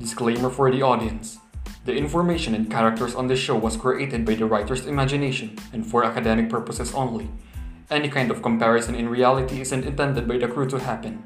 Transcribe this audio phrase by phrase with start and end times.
[0.00, 1.36] Disclaimer for the audience.
[1.84, 6.04] The information and characters on this show was created by the writer's imagination and for
[6.04, 7.28] academic purposes only.
[7.90, 11.22] Any kind of comparison in reality isn't intended by the crew to happen.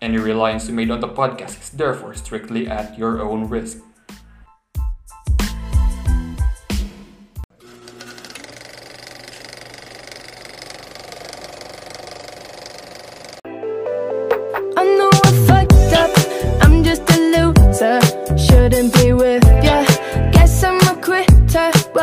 [0.00, 3.76] Any reliance you made on the podcast is therefore strictly at your own risk.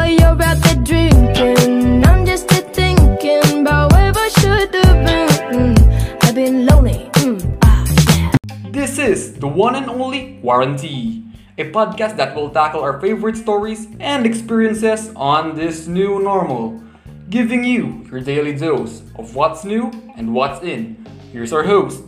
[0.07, 2.05] You're out there drinking.
[2.05, 5.29] I'm just here thinking about where I should have been.
[5.53, 7.09] Mm, I've been lonely.
[7.23, 7.85] Mm, ah,
[8.17, 8.31] yeah.
[8.71, 11.23] This is the one and only Warranty,
[11.57, 16.81] a podcast that will tackle our favorite stories and experiences on this new normal,
[17.29, 21.05] giving you your daily dose of what's new and what's in.
[21.31, 22.03] Here's our host,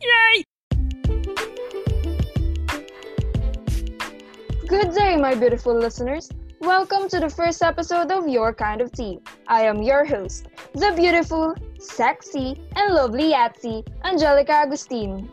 [0.00, 0.44] Yay!
[4.68, 6.28] Good day, my beautiful listeners.
[6.64, 9.20] Welcome to the first episode of Your Kind of Tea.
[9.48, 15.28] I am your host, the beautiful, sexy, and lovely Yatsi, Angelica Agustin.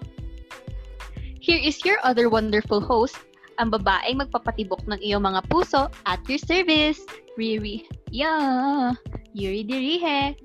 [1.39, 3.15] Here is your other wonderful host,
[3.63, 6.99] ang babaeng magpapatibok ng iyong mga puso at your service,
[7.39, 7.87] Riri.
[8.11, 8.91] Yeah,
[9.31, 10.35] Yuri Dirihe.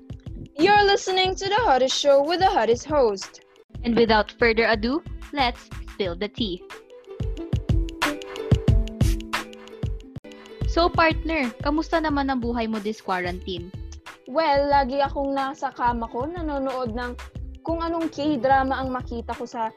[0.55, 3.43] You're listening to the hottest show with the hottest host.
[3.83, 5.03] And without further ado,
[5.35, 6.63] let's spill the tea.
[10.77, 13.73] So partner, kamusta naman ang buhay mo this quarantine?
[14.29, 17.17] Well, lagi akong nasa kama ko, nanonood ng
[17.65, 19.73] kung anong K-drama ang makita ko sa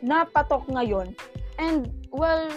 [0.00, 1.12] napatok ngayon.
[1.60, 2.48] And, well,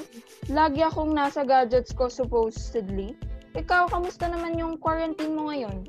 [0.48, 3.12] lagi akong nasa gadgets ko supposedly.
[3.60, 5.84] Ikaw, kamusta naman yung quarantine mo ngayon?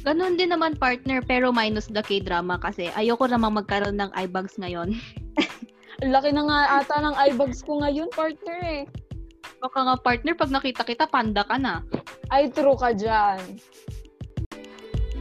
[0.00, 4.56] Ganon din naman partner pero minus the K-drama kasi ayoko namang magkaroon ng eye bags
[4.56, 4.96] ngayon.
[6.00, 8.88] Laki na nga ata ng eye bags ko ngayon, partner eh.
[9.64, 11.80] Baka nga partner pag nakita kita panda ka na.
[12.28, 13.40] Ay, true ka dyan.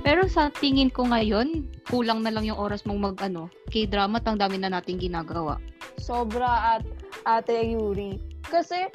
[0.04, 4.28] Pero sa tingin ko ngayon, kulang na lang yung oras mong mag ano, K-drama at
[4.28, 5.64] ang dami na nating ginagawa.
[5.96, 6.84] Sobra at
[7.24, 8.20] Ate Yuri.
[8.44, 8.92] Kasi,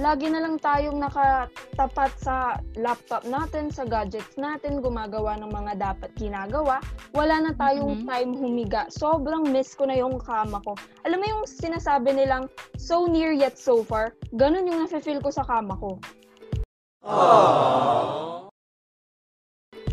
[0.00, 6.10] lagi na lang tayong nakatapat sa laptop natin, sa gadgets natin, gumagawa ng mga dapat
[6.16, 6.80] ginagawa.
[7.12, 8.08] Wala na tayong Mhm.
[8.08, 8.82] time humiga.
[8.88, 10.72] Sobrang miss ko na yung kama ko.
[11.04, 12.48] Alam mo yung sinasabi nilang,
[12.80, 16.00] so near yet so far, ganun yung nafe-feel ko sa kama ko.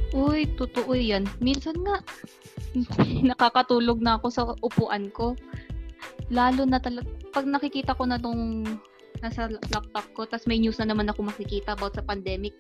[0.10, 1.28] Uy, totoo yan.
[1.38, 2.02] Minsan nga,
[3.30, 5.36] nakakatulog na ako sa upuan ko.
[6.32, 8.66] Lalo na talaga, pag nakikita ko na tong
[9.20, 12.56] nasa laptop ko, tas may news na naman ako makikita about sa pandemic,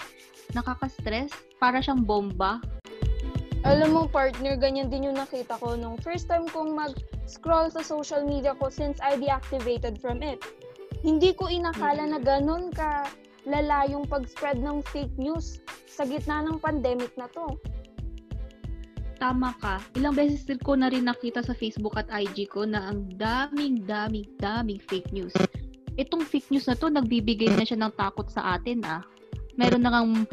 [0.54, 1.32] nakaka-stress.
[1.62, 2.60] Para siyang bomba.
[3.68, 8.24] Alam mo, partner, ganyan din yung nakita ko nung first time kong mag-scroll sa social
[8.24, 10.40] media ko since I deactivated from it.
[11.04, 13.08] Hindi ko inakala na ganun ka
[13.48, 17.60] lala yung pag-spread ng fake news sa gitna ng pandemic na to.
[19.20, 19.84] Tama ka.
[20.00, 23.84] Ilang beses din ko na rin nakita sa Facebook at IG ko na ang daming,
[23.84, 25.36] daming, daming fake news.
[25.96, 29.02] Itong fake news na to, nagbibigay na siya ng takot sa atin ah.
[29.58, 30.28] Meron na ngang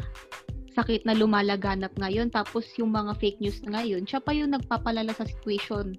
[0.77, 5.09] sakit na lumalaganap ngayon, tapos yung mga fake news na ngayon, siya pa yung nagpapalala
[5.17, 5.97] sa situation.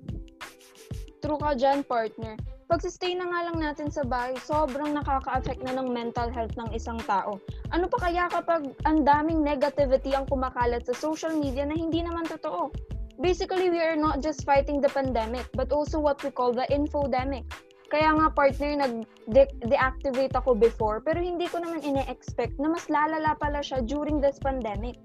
[1.18, 2.38] True ka dyan, partner.
[2.68, 7.00] Pag-stay na nga lang natin sa bahay, sobrang nakaka-affect na ng mental health ng isang
[7.08, 7.40] tao.
[7.72, 12.28] Ano pa kaya kapag ang daming negativity ang kumakalat sa social media na hindi naman
[12.28, 12.70] totoo?
[13.18, 17.42] Basically, we are not just fighting the pandemic, but also what we call the infodemic.
[17.88, 23.64] Kaya nga partner, nag-deactivate ako before, pero hindi ko naman ine-expect na mas lalala pala
[23.64, 25.00] siya during this pandemic.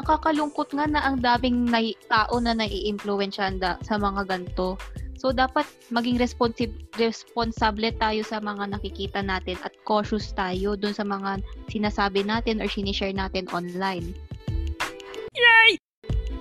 [0.00, 3.52] Nakakalungkot nga na ang daming nai- tao na nai-impluwensya
[3.84, 4.80] sa mga ganto.
[5.20, 11.06] So, dapat maging responsive, responsable tayo sa mga nakikita natin at cautious tayo dun sa
[11.06, 11.38] mga
[11.70, 14.16] sinasabi natin or sinishare natin online.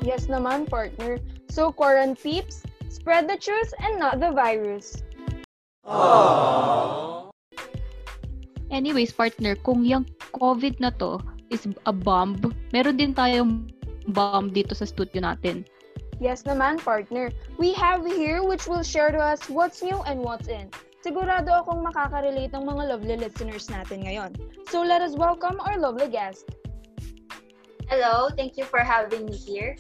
[0.01, 1.21] Yes naman, partner.
[1.53, 4.99] So, quarantine peeps, spread the truth and not the virus.
[8.67, 10.03] Anyways, partner, kung yung
[10.35, 12.35] COVID na to is a bomb,
[12.75, 13.71] meron din tayong
[14.11, 15.63] bomb dito sa studio natin.
[16.21, 17.33] Yes naman, partner.
[17.57, 20.69] We have here which will share to us what's new and what's in.
[21.01, 24.37] Sigurado akong makaka-relate ng mga lovely listeners natin ngayon.
[24.69, 26.45] So let us welcome our lovely guest.
[27.89, 29.75] Hello, thank you for having me here.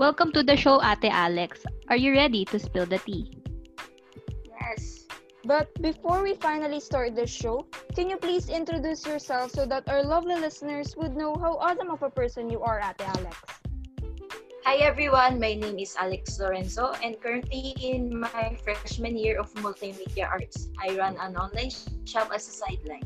[0.00, 1.60] Welcome to the show, Ate Alex.
[1.92, 3.36] Are you ready to spill the tea?
[4.48, 5.04] Yes.
[5.44, 10.00] But before we finally start the show, can you please introduce yourself so that our
[10.00, 13.36] lovely listeners would know how awesome of a person you are, Ate Alex?
[14.64, 20.24] Hi everyone, my name is Alex Lorenzo and currently in my freshman year of multimedia
[20.24, 20.72] arts.
[20.80, 21.76] I run an online
[22.08, 23.04] shop as a sideline.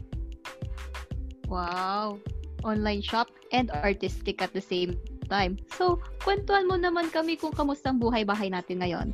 [1.51, 2.23] Wow!
[2.63, 4.95] Online shop and artistic at the same
[5.27, 5.59] time.
[5.75, 9.09] So, kwentuhan mo naman kami kung kamusta ang buhay-bahay natin ngayon.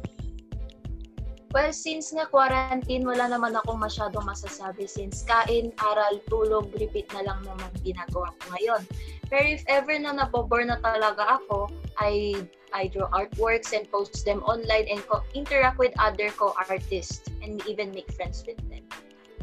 [1.51, 7.27] Well, since nga quarantine, wala naman akong masyadong masasabi since kain, aral, tulog, repeat na
[7.27, 8.83] lang naman ginagawa ko ngayon.
[9.27, 11.67] Pero if ever na nabobore na talaga ako,
[11.99, 12.39] I
[12.71, 17.91] I draw artworks and post them online and co- interact with other co-artists and even
[17.91, 18.87] make friends with them.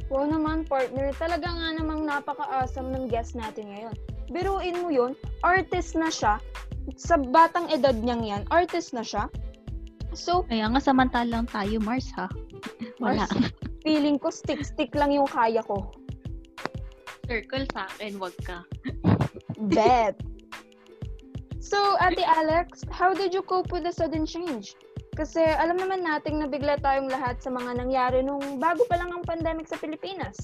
[0.07, 1.11] Wow naman, partner.
[1.11, 3.97] Talaga nga namang napaka-awesome ng guest natin ngayon.
[4.27, 6.39] Biruin mo yun, artist na siya.
[6.95, 9.31] Sa batang edad niyang yan, artist na siya.
[10.15, 12.27] So, Kaya nga samantalang tayo, Mars, ha?
[13.03, 13.27] Wala.
[13.27, 13.51] Mars,
[13.83, 15.91] feeling ko stick-stick lang yung kaya ko.
[17.27, 18.63] Circle sa akin, wag ka.
[19.71, 20.15] Bet.
[21.67, 24.79] So, Ate Alex, how did you cope with the sudden change?
[25.19, 29.27] Kasi alam naman nating nabigla tayong lahat sa mga nangyari nung bago pa lang ang
[29.27, 30.37] pandemic sa Pilipinas.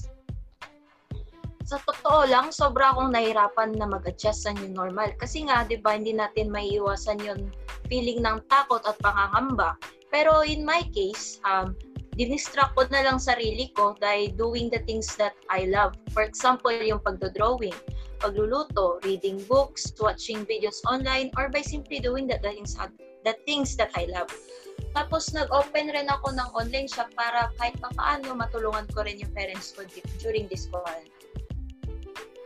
[1.64, 5.16] Sa totoo lang, sobra akong nahirapan na mag-adjust sa new normal.
[5.16, 7.48] Kasi nga, di ba, hindi natin may iwasan yung
[7.88, 9.80] feeling ng takot at pangangamba.
[10.12, 11.72] Pero in my case, um,
[12.20, 15.96] dinistract ko na lang sarili ko by doing the things that I love.
[16.12, 17.74] For example, yung pagdodrawing,
[18.20, 22.76] pagluluto, reading books, watching videos online, or by simply doing the things,
[23.24, 24.28] the things that I love.
[24.92, 29.32] Tapos nag-open rin ako ng online shop para kahit pa paano matulungan ko rin yung
[29.32, 29.82] parents ko
[30.22, 31.13] during this quarantine.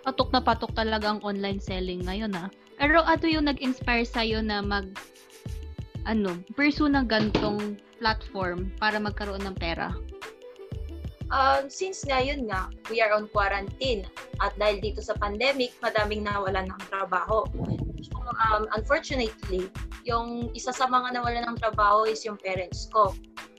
[0.08, 2.49] Patok na patok talaga ang online selling ngayon, ha?
[2.81, 4.88] Pero ano yung nag-inspire sa'yo na mag,
[6.08, 9.93] ano, pursue ng gantong platform para magkaroon ng pera?
[11.28, 14.08] Um, since ngayon nga, we are on quarantine
[14.40, 17.44] at dahil dito sa pandemic, madaming nawalan ng trabaho.
[18.00, 18.16] So,
[18.49, 19.69] um, unfortunately,
[20.08, 23.12] yung isa sa mga nawalan ng trabaho is yung parents ko.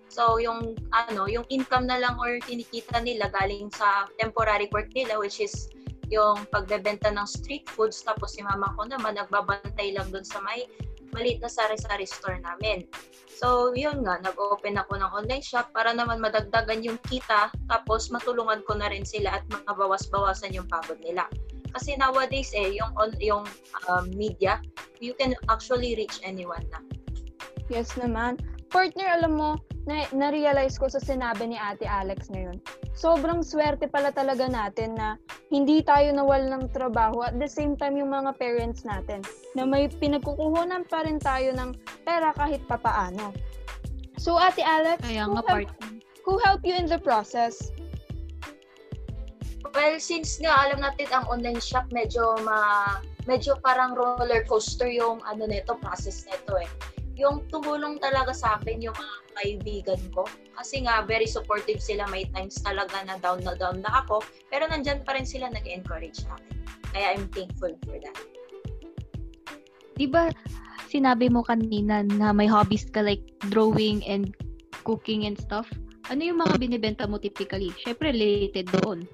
[0.10, 5.22] So, yung ano, yung income na lang or kinikita nila galing sa temporary work nila
[5.22, 5.70] which is
[6.10, 10.66] yung pagbebenta ng street foods tapos si mama ko naman nagbabantay lang doon sa may
[11.14, 12.86] maliit na sari-sari store namin.
[13.40, 18.62] So, yun nga, nag-open ako ng online shop para naman madagdagan yung kita, tapos matulungan
[18.68, 21.26] ko na rin sila at mabawas-bawasan yung pagod nila.
[21.72, 23.46] Kasi nowadays eh, yung, on, yung
[23.88, 24.60] um, media,
[25.00, 26.82] you can actually reach anyone na.
[27.70, 28.42] Yes naman.
[28.70, 29.58] Partner, alam mo,
[29.90, 32.62] na, na-realize ko sa sinabi ni Ate Alex ngayon,
[32.94, 35.18] sobrang swerte pala talaga natin na
[35.50, 39.26] hindi tayo nawal ng trabaho at the same time yung mga parents natin
[39.58, 41.74] na may pinagkukuhunan pa rin tayo ng
[42.06, 43.34] pera kahit papaano.
[44.22, 45.70] So, Ate Alex, Kaya who, nga, help,
[46.22, 47.74] who helped you in the process?
[49.74, 52.98] Well, since nga alam natin ang online shop medyo ma
[53.30, 56.70] medyo parang roller coaster yung ano nito process nito eh.
[57.20, 60.24] Yung tumulong talaga sa akin yung mga kaibigan ko
[60.56, 64.64] kasi nga very supportive sila may times talaga na down na down na ako pero
[64.72, 66.56] nandyan pa rin sila nag-encourage sa akin.
[66.96, 68.16] Kaya I'm thankful for that.
[70.00, 70.32] Di ba
[70.88, 73.22] sinabi mo kanina na may hobbies ka like
[73.52, 74.32] drawing and
[74.88, 75.68] cooking and stuff?
[76.10, 77.70] Ano yung mga binibenta mo typically?
[77.84, 79.06] Syempre related doon.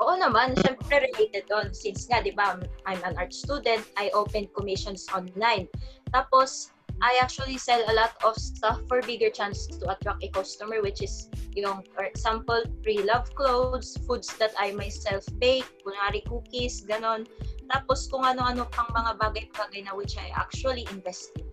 [0.00, 1.70] Oo naman, syempre related doon.
[1.76, 2.56] Since nga, di ba,
[2.88, 5.68] I'm an art student, I open commissions online.
[6.10, 6.71] Tapos,
[7.02, 11.02] I actually sell a lot of stuff for bigger chance to attract a customer, which
[11.02, 11.26] is
[11.58, 17.26] yung, for example, pre-love clothes, foods that I myself bake, kunwari cookies, ganon.
[17.66, 21.46] Tapos, kung ano-ano pang mga bagay-bagay na which I actually invest in.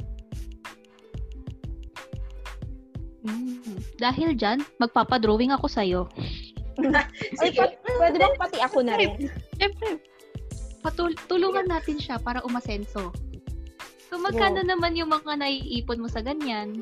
[3.25, 3.81] Mm.
[3.97, 6.01] Dahil dyan, magpapadrawing ako sa'yo.
[7.41, 7.73] Ay, Sige.
[7.99, 9.27] pwede bang pati ako na rin?
[9.57, 9.99] Syempre,
[10.85, 13.11] patul- tulungan natin siya para umasenso.
[14.09, 16.81] So, magkano naman yung mga naiipon mo sa ganyan?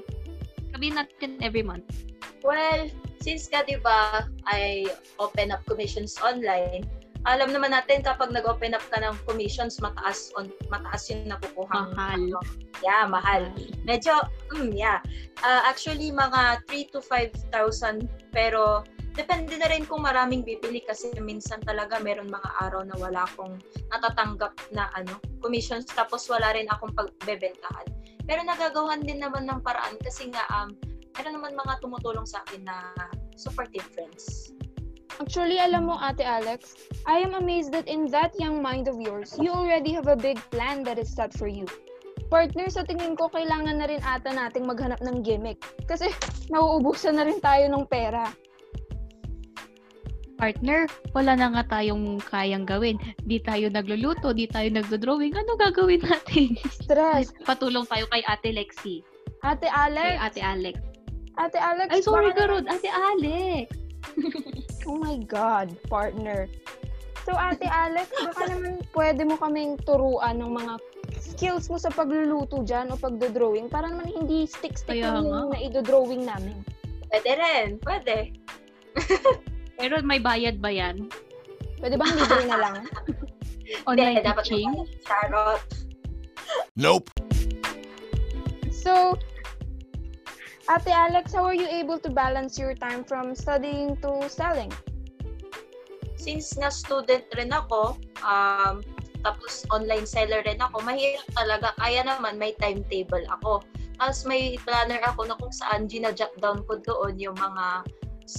[0.71, 2.07] Sabihin natin every month.
[2.39, 2.87] Well,
[3.19, 4.87] since ka, di ba, I
[5.19, 6.87] open up commissions online,
[7.27, 11.91] alam naman natin kapag nag-open up ka ng commissions, mataas on mataas yung nakukuha.
[11.91, 12.39] Mahal.
[12.79, 13.51] Yeah, mahal.
[13.83, 14.23] Medyo,
[14.55, 15.03] mm, yeah.
[15.43, 21.57] Uh, actually, mga 3 to 5,000, pero depende na rin kung maraming bibili kasi minsan
[21.65, 23.57] talaga meron mga araw na wala akong
[23.89, 27.89] natatanggap na ano, commissions tapos wala rin akong pagbebentahan.
[28.29, 30.77] Pero nagagawan din naman ng paraan kasi nga um,
[31.17, 32.93] meron naman mga tumutulong sa akin na
[33.33, 34.53] supportive friends.
[35.17, 36.77] Actually, alam mo, Ate Alex,
[37.09, 40.37] I am amazed that in that young mind of yours, you already have a big
[40.53, 41.65] plan that is set for you.
[42.29, 45.57] Partner, sa tingin ko, kailangan na rin ata nating maghanap ng gimmick.
[45.89, 46.13] Kasi
[46.53, 48.29] nauubusan na rin tayo ng pera.
[50.37, 50.85] Partner,
[51.17, 53.01] wala na nga tayong kayang gawin.
[53.25, 55.33] Di tayo nagluluto, di tayo nagdo-drawing.
[55.33, 56.53] Ano gagawin natin?
[56.69, 57.33] Stress.
[57.49, 59.01] Patulong tayo kay Ate Lexi.
[59.41, 60.15] Ate Kay Alex.
[60.21, 60.75] Ate Alex.
[61.37, 61.87] Ate Alex.
[61.89, 62.65] Ay, sorry baka ka, Rod.
[62.69, 63.67] Ate Alex.
[64.87, 66.47] Oh my God, partner.
[67.27, 70.79] So, Ate Alex, baka naman pwede mo kaming turuan ng mga
[71.19, 76.55] skills mo sa pagluluto dyan o pagdodrawing para naman hindi stick-stick lang yung naidodrawing namin.
[77.11, 77.67] Pwede rin.
[77.83, 78.31] Pwede.
[79.77, 81.07] Pero may bayad ba yan?
[81.77, 82.75] Pwede bang libre na lang?
[83.89, 84.73] Online Hindi, dapat teaching?
[85.05, 85.61] Charot.
[86.73, 87.07] Nope.
[88.73, 89.17] So,
[90.67, 94.73] Ate Alex, how are you able to balance your time from studying to selling?
[96.17, 98.83] Since nga student rin ako, um,
[99.23, 101.71] tapos online seller rin ako, mahirap talaga.
[101.79, 103.63] Kaya naman may timetable ako.
[103.95, 107.87] Tapos may planner ako na kung saan ginajot down ko doon yung mga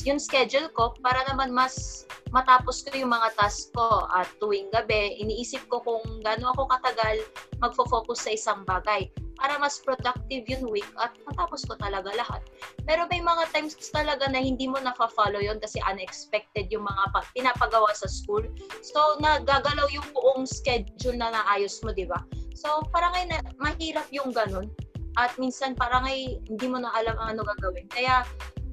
[0.04, 5.16] yung schedule ko para naman mas matapos ko yung mga task ko at tuwing gabi,
[5.16, 7.24] iniisip ko kung gaano ako katagal
[7.64, 12.42] magfo-focus sa isang bagay para mas productive yung week at matapos ko talaga lahat.
[12.84, 17.30] Pero may mga times talaga na hindi mo nafa-follow yon kasi unexpected yung mga pa-
[17.32, 18.42] pinapagawa sa school.
[18.82, 22.18] So, nagagalaw yung buong schedule na naayos mo, di ba?
[22.58, 24.74] So, parang ay na, mahirap yung ganun.
[25.14, 27.86] At minsan parang ay hindi mo na alam ano gagawin.
[27.94, 28.26] Kaya,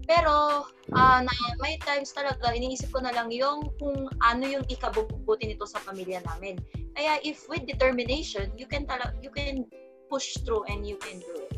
[0.06, 5.50] pero ah, na may times talaga iniisip ko na lang yung kung ano yung ikabubuti
[5.50, 6.62] nito sa pamilya namin.
[6.94, 9.66] Kaya if with determination, you can tala- you can
[10.08, 11.54] push through and you can do it.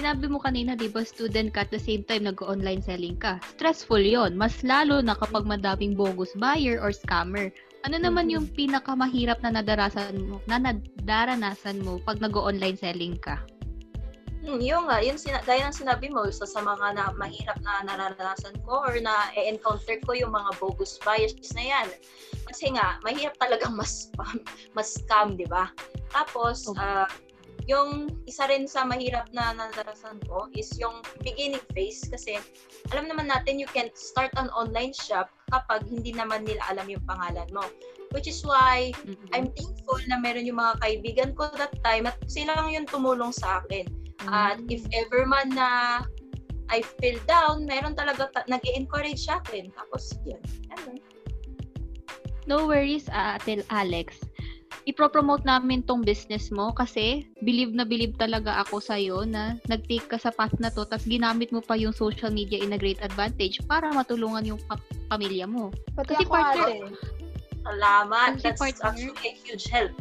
[0.00, 3.36] Sinabi mo kanina, di ba, student ka at the same time nag-online selling ka.
[3.52, 7.52] Stressful yon Mas lalo na kapag madaming bogus buyer or scammer.
[7.84, 13.44] Ano naman yung pinakamahirap na nadarasan mo, na nadaranasan mo pag nag-online selling ka?
[14.40, 17.84] Hmm, yun nga, yun sina- gaya ng sinabi mo, isa sa mga na, mahirap na
[17.84, 21.88] naranasan ko or na encounter ko yung mga bogus buyers na yan.
[22.48, 24.40] Kasi nga, mahirap talagang mas spam,
[24.76, 25.68] mas scam, di ba?
[26.08, 26.80] Tapos, Okay.
[26.80, 27.04] ah,
[27.68, 32.40] yung isa rin sa mahirap na naranasan ko is yung beginning phase kasi
[32.90, 37.04] alam naman natin you can start an online shop kapag hindi naman nila alam yung
[37.04, 37.62] pangalan mo.
[38.10, 39.30] Which is why Mm-mm.
[39.30, 43.30] I'm thankful na meron yung mga kaibigan ko that time at sila lang yung tumulong
[43.30, 43.86] sa akin.
[44.28, 46.02] At if ever man na
[46.70, 49.72] I feel down, meron talaga ta- nag encourage sa akin.
[49.74, 50.38] Tapos, yun.
[50.70, 51.00] Ano?
[52.46, 54.22] No worries, ah, Ate Alex.
[54.86, 60.16] Ipropromote namin tong business mo kasi believe na believe talaga ako sa'yo na nag-take ka
[60.16, 63.60] sa path na to tapos ginamit mo pa yung social media in a great advantage
[63.66, 65.68] para matulungan yung pa- pamilya mo.
[65.94, 66.78] Pati Kasi ako, partner- ate.
[67.60, 68.28] Salamat.
[68.32, 69.92] Kasi That's partner- actually a huge help.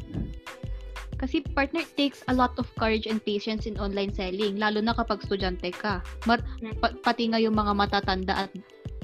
[1.19, 5.19] Kasi partner takes a lot of courage and patience in online selling lalo na kapag
[5.19, 5.99] estudyante ka.
[6.23, 6.43] Mar-
[6.79, 8.51] pa- pati nga yung mga matatanda at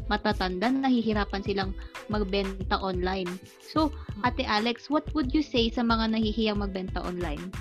[0.08, 1.72] matatanda nahihirapan silang
[2.08, 3.28] magbenta online.
[3.60, 3.92] So,
[4.24, 7.52] Ate Alex, what would you say sa mga nahihiyang magbenta online?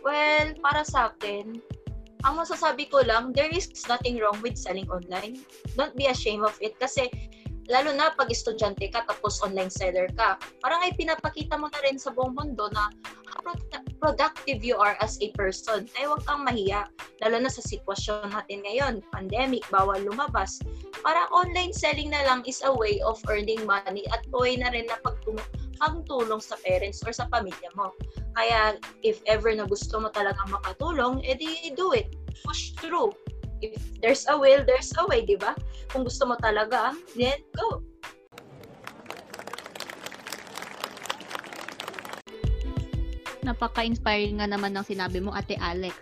[0.00, 1.60] Well, para sa akin,
[2.22, 5.42] ang masasabi ko lang, there is nothing wrong with selling online.
[5.74, 7.10] Don't be ashamed of it kasi
[7.70, 11.98] lalo na pag estudyante ka tapos online seller ka, parang ay pinapakita mo na rin
[12.00, 12.90] sa buong mundo na
[14.02, 15.86] productive you are as a person.
[15.94, 16.90] Ay huwag kang mahiya,
[17.22, 20.58] lalo na sa sitwasyon natin ngayon, pandemic, bawal lumabas.
[21.02, 24.90] Para online selling na lang is a way of earning money at way na rin
[24.90, 27.94] na pagtulong sa parents or sa pamilya mo.
[28.34, 32.10] Kaya if ever na gusto mo talagang makatulong, edi do it.
[32.42, 33.14] Push through.
[33.62, 35.54] If there's a will, there's a way, di ba?
[35.94, 37.86] Kung gusto mo talaga, then go.
[43.46, 45.94] Napaka-inspiring nga naman ng sinabi mo, Ate Alex.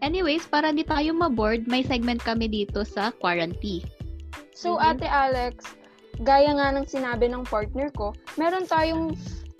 [0.00, 3.84] Anyways, para hindi tayo maboard, may segment kami dito sa quarantine.
[4.56, 4.84] So, Mhm.
[4.96, 5.76] Ate Alex,
[6.24, 9.12] gaya nga ng sinabi ng partner ko, meron tayong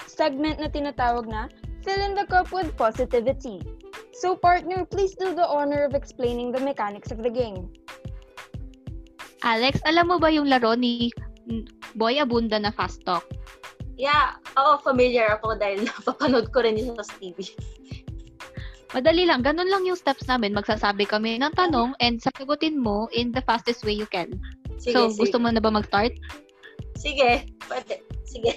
[0.09, 1.49] segment na tinatawag na
[1.81, 3.80] Fill in the Cup with Positivity.
[4.21, 7.73] So, partner, please do the honor of explaining the mechanics of the game.
[9.41, 11.09] Alex, alam mo ba yung laro ni
[11.97, 13.25] Boy Abunda na Fast Talk?
[13.97, 17.49] Yeah, ako familiar ako dahil napapanood ko rin yun sa TV.
[18.93, 20.53] Madali lang, ganun lang yung steps namin.
[20.53, 24.37] Magsasabi kami ng tanong and sasagutin mo in the fastest way you can.
[24.77, 25.17] Sige, so, sige.
[25.17, 26.13] gusto mo na ba mag-start?
[27.01, 28.05] Sige, pwede.
[28.29, 28.53] Sige.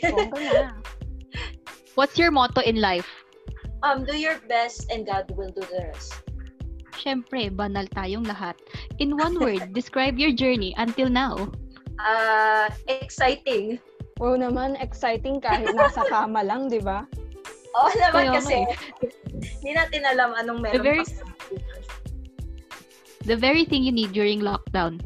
[1.95, 3.22] What's your motto in life?
[3.83, 6.23] Um, do your best and God will do the rest.
[6.97, 8.55] Siyempre, banal tayong lahat.
[8.97, 11.51] In one word, describe your journey until now.
[11.99, 13.77] Ah, exciting.
[14.17, 17.03] Wow naman, exciting kahit nasa kama lang, di ba?
[17.73, 18.57] Oo naman Kaya kasi,
[19.59, 21.31] hindi natin alam anong meron Very- pa.
[23.23, 24.99] The very thing you need during lockdown.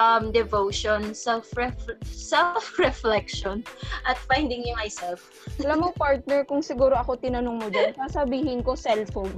[0.00, 3.60] Um, devotion, self self-reflection,
[4.08, 5.28] at finding you myself.
[5.60, 9.36] Alam mo, partner, kung siguro ako tinanong mo dyan, sasabihin ko cellphone.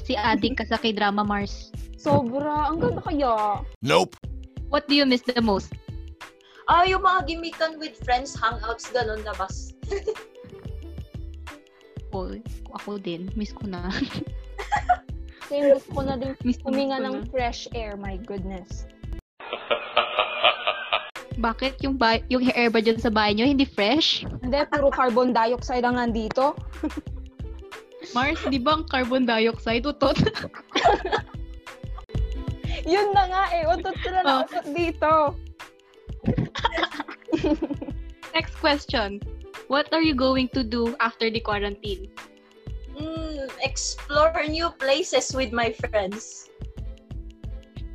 [0.00, 1.72] Si addict ka sa K-drama Mars.
[2.00, 2.72] Sobra.
[2.72, 3.60] Ang ganda kaya.
[3.84, 4.16] Nope.
[4.72, 5.76] What do you miss the most?
[6.72, 9.76] Ah, yung mga gimikan with friends, hangouts, ganun na bas.
[12.12, 12.28] Oh,
[12.76, 13.32] ako din.
[13.32, 13.88] Miss ko na.
[15.48, 17.96] Same gusto ko na din miss na huminga ng fresh air.
[17.96, 18.84] My goodness.
[21.38, 24.22] Bakit yung, ba- yung hair ba dyan sa bahay nyo hindi fresh?
[24.44, 26.54] Hindi, puro carbon dioxide ang nandito.
[28.16, 30.18] Mars, di ba ang carbon dioxide utot?
[32.86, 33.64] Yun na nga eh.
[33.66, 34.40] Utot sila na Oh.
[34.44, 35.12] utot dito.
[38.36, 39.22] Next question.
[39.66, 42.10] What are you going to do after the quarantine?
[42.92, 46.51] Mm, explore new places with my friends.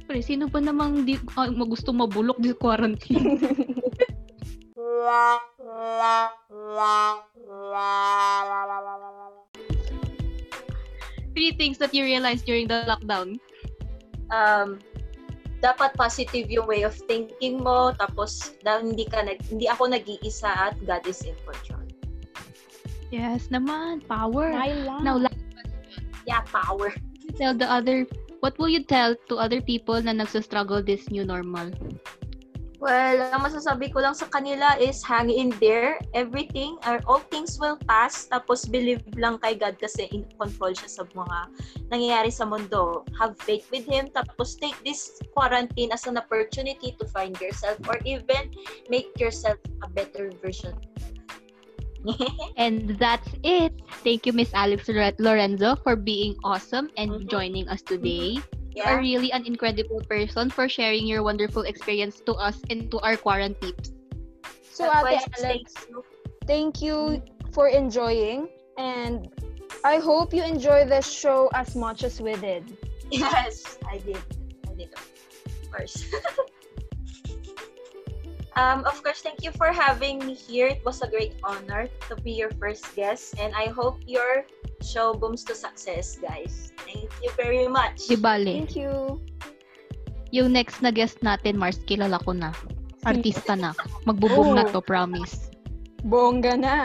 [0.08, 3.44] Pre, sino ba namang di, ah, gusto mabulok di quarantine?
[11.36, 13.38] Three things that you realized during the lockdown.
[14.32, 14.80] Um,
[15.60, 20.72] dapat positive yung way of thinking mo, tapos da, hindi, ka nag, hindi ako nag-iisa
[20.72, 21.84] at God is in control.
[23.12, 24.52] Yes naman, power.
[24.56, 25.04] Dahil.
[25.04, 25.36] Now, last
[26.28, 26.92] Yeah, power.
[27.40, 28.04] tell the other,
[28.48, 31.68] what will you tell to other people na nagsastruggle this new normal?
[32.80, 36.00] Well, ang masasabi ko lang sa kanila is hang in there.
[36.16, 38.30] Everything, or all things will pass.
[38.32, 41.38] Tapos believe lang kay God kasi in control siya sa mga
[41.92, 43.04] nangyayari sa mundo.
[43.20, 44.14] Have faith with Him.
[44.16, 48.54] Tapos take this quarantine as an opportunity to find yourself or even
[48.88, 50.78] make yourself a better version.
[52.58, 53.74] And that's it.
[54.04, 57.30] Thank you, Miss Alex Lorenzo, for being awesome and Mhm.
[57.30, 58.42] joining us today.
[58.74, 63.02] You are really an incredible person for sharing your wonderful experience to us and to
[63.02, 63.94] our quarantines.
[64.70, 65.98] So, Ate Alex, thank you.
[66.46, 67.22] thank you
[67.52, 68.50] for enjoying.
[68.78, 69.30] And
[69.84, 72.78] I hope you enjoy this show as much as we did.
[73.10, 74.22] Yes, I did.
[74.70, 74.90] I did.
[74.94, 76.06] Of course.
[78.58, 80.68] um, of course, thank you for having me here.
[80.68, 84.44] It was a great honor to be your first guest, and I hope your
[84.82, 86.74] show booms to success, guys.
[86.84, 88.10] Thank you very much.
[88.10, 89.22] Di bale, Thank you.
[90.34, 92.52] yung next na guest natin, Mars, kilala ko na.
[93.08, 93.72] Artista na.
[94.04, 94.72] Magbo-boom na Oh.
[94.76, 95.48] to, promise.
[96.04, 96.76] Bongga na.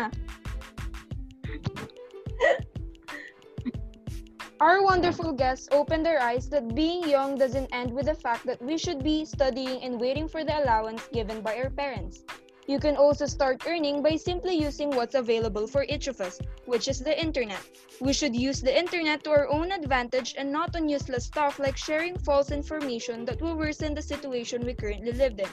[4.62, 8.62] Our wonderful guests opened their eyes that being young doesn't end with the fact that
[8.62, 12.22] we should be studying and waiting for the allowance given by our parents.
[12.68, 16.86] You can also start earning by simply using what's available for each of us, which
[16.86, 17.58] is the internet.
[18.00, 21.76] We should use the internet to our own advantage and not on useless stuff like
[21.76, 25.50] sharing false information that will worsen the situation we currently live in.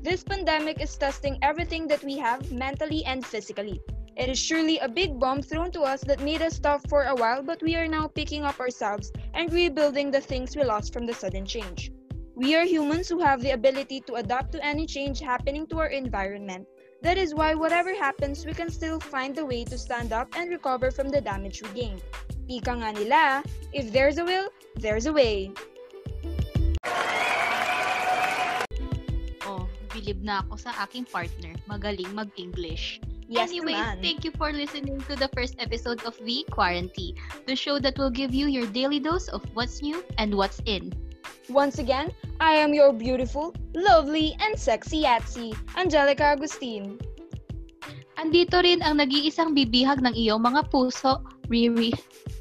[0.00, 3.82] This pandemic is testing everything that we have mentally and physically.
[4.16, 7.14] It is surely a big bomb thrown to us that made us stop for a
[7.14, 11.04] while, but we are now picking up ourselves and rebuilding the things we lost from
[11.04, 11.92] the sudden change.
[12.34, 15.92] We are humans who have the ability to adapt to any change happening to our
[15.92, 16.66] environment.
[17.02, 20.48] That is why, whatever happens, we can still find a way to stand up and
[20.48, 22.00] recover from the damage we gained.
[22.48, 23.44] Ika nga nila,
[23.76, 24.48] if there's a will,
[24.80, 25.52] there's a way.
[29.44, 31.52] Oh, believe na ako sa aking partner.
[31.68, 32.96] Magaling mag-English.
[33.26, 34.02] Yes anyway, naman.
[34.02, 37.18] thank you for listening to the first episode of The Quarantine,
[37.50, 40.94] the show that will give you your daily dose of what's new and what's in.
[41.50, 46.98] Once again, I am your beautiful, lovely, and sexy Yatsy, Angelica Agustin.
[48.14, 51.90] Andito rin ang nag-iisang bibihag ng iyong mga puso, Riri.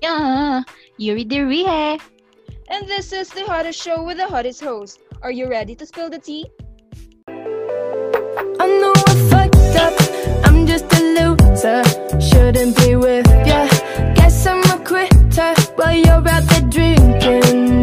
[0.06, 0.62] Yeah,
[1.02, 1.98] Yuri Dirihe.
[2.70, 5.02] And this is the hottest show with the hottest host.
[5.22, 6.46] Are you ready to spill the tea?
[7.28, 10.15] I know I fucked up.
[11.56, 11.84] Loser.
[12.20, 13.66] Shouldn't be with ya.
[14.16, 17.75] Guess I'm a quitter while you're out there drinking.